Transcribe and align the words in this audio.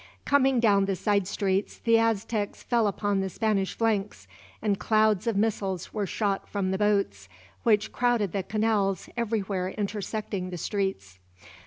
Coming 0.25 0.59
down 0.59 0.79
from 0.79 0.85
the 0.87 0.95
side 0.95 1.27
streets, 1.27 1.77
the 1.77 1.99
Aztecs 1.99 2.63
fell 2.63 2.87
upon 2.87 3.19
the 3.19 3.29
Spanish 3.29 3.77
flanks; 3.77 4.27
and 4.59 4.79
clouds 4.79 5.27
of 5.27 5.37
missiles 5.37 5.93
were 5.93 6.07
shot 6.07 6.49
from 6.49 6.71
the 6.71 6.79
boats, 6.79 7.29
which 7.61 7.91
crowded 7.91 8.31
the 8.31 8.41
canals 8.41 9.09
everywhere 9.15 9.69
intersecting 9.69 10.49
the 10.49 10.57
streets. 10.57 11.19